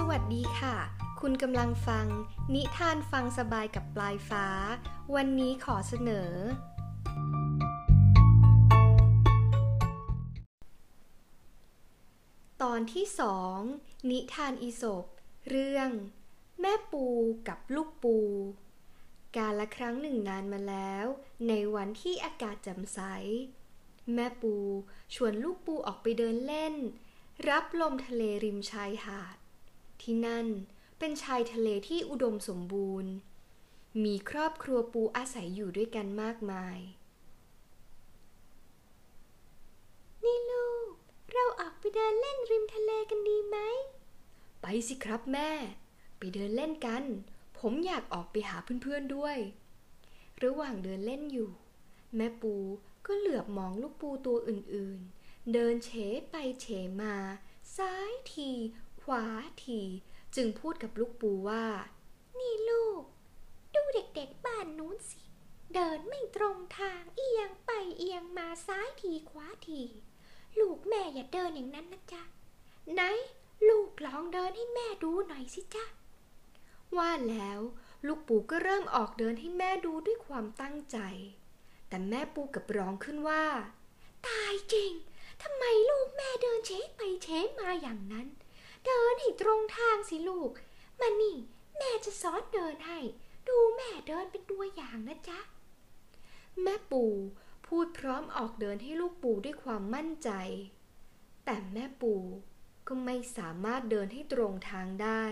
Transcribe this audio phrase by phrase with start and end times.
[0.00, 0.76] สวัสดีค่ะ
[1.20, 2.06] คุณกำลังฟัง
[2.54, 4.46] นิทานฟังสบายกับปลายฟ้า
[5.14, 6.32] วันนี้ขอเสนอ
[12.62, 13.58] ตอนที่สอง
[14.10, 15.06] นิทานอีสบ
[15.48, 15.90] เรื่อง
[16.60, 17.06] แม่ปู
[17.48, 18.18] กับลูกปู
[19.36, 21.06] การละครั้งหนึ่งนานมาแล้ว
[21.48, 23.00] ในวันที่อากาศแจ่มใส
[24.14, 24.54] แม่ปู
[25.14, 26.74] ชวนลูกปูออกไปเดินเล่น
[27.48, 29.38] รับลมทะเลริมชายหาด
[30.02, 30.46] ที่นั่น
[30.98, 33.12] เป็นชายทะเลที่อุดมสมบูรณ์
[34.04, 36.78] มีครอบครัวปูอาศัยอยู่ด้วยกันมากมาย
[40.24, 40.92] นี่ลูก
[41.32, 43.56] เราออกไปเดินเล่นริมทะเลกันดีไหม
[44.60, 45.50] ไปสิครับแม่
[46.18, 47.04] ไปเดินเล่นกัน
[47.58, 49.36] ผมอยากออกไปหาเพื่อนๆด้วย
[50.42, 51.50] ระหว่างเดินเล่นอยู่
[52.16, 52.54] แม่ปู
[53.06, 55.90] ก็เหลือบมองลูกปูตัวอื่นๆ เดินเฉ
[56.30, 56.66] ไปเฉ
[57.00, 57.14] มา
[57.76, 58.50] ซ้ายที
[59.10, 59.24] วา
[59.66, 59.80] ที
[60.36, 61.66] จึงพูดกับลูกปูว่า
[62.38, 63.02] นี่ลูก
[63.74, 65.20] ดูเด็กๆบ้านนู้นสิ
[65.74, 69.82] เดินไม่ตรงทางเอียงไปเอียงมาซ้ายทีขวาที
[70.60, 72.22] ลูกแม่อย่าเดินอย่างนั้นนะจ๊ะ
[72.94, 73.02] ไหน
[73.68, 75.84] ลูกลองเดินให้แม่ดูหน่อยสิจ๊ะ
[76.96, 77.60] ว่าแล้ว
[78.06, 80.98] ลูกปูก็เริ่มออกเดินให้แม่ดูด้วยความตั้งใจ
[81.88, 83.44] แต่แม่ปูกับร้องขึ้นว่า
[84.26, 84.92] ตายจริง
[85.42, 87.28] ทำไมลูกแม่เดินเฉไปเฉ
[87.60, 88.26] มาอย่างนั้น
[89.20, 90.50] ให้ตรงทางสิลูก
[91.00, 91.36] มานี่
[91.76, 92.98] แม่จะสอนเดินให้
[93.48, 95.40] ดูแม่เดินเป็นตัวอย่างนะจ๊ะ
[96.62, 97.04] แม่ปู
[97.66, 100.30] พูดพร้อมออกเดินให้ลูกปูด้วยความมั่นใจ
[101.44, 102.14] แต่แม่ปู
[102.88, 105.24] ก็ไม่สามารถเดินให้ตรงทางได้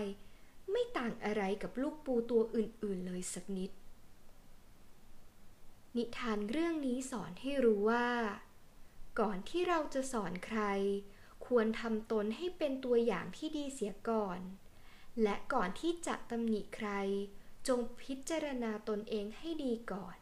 [0.71, 3.71] ไม่ต่างอะไรกับลูกปูตัวอื่นๆเลยสักนิด
[5.95, 8.07] นิทานเรื่องนี้สอนให้รู้ว่า
[9.19, 10.61] ก่อนที่เราจะสอนใคร
[11.47, 14.39] ควรทำตนให้เป็นตัวอย่างที่ดีเสียก่อน
[15.23, 16.89] และก่อนที่จะตำหนิใคร
[17.67, 20.15] จงพิจารณาตนเองให้ดีก่อน